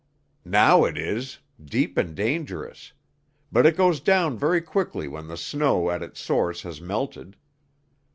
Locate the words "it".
0.85-0.97, 3.67-3.77